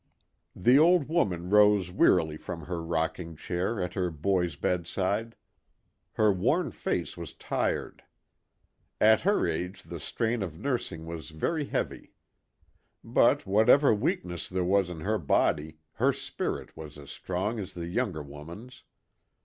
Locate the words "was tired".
7.15-8.03